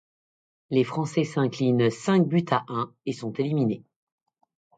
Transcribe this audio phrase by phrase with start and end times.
[0.71, 3.83] Les Français s'inclinent cinq buts à un et sont éliminés.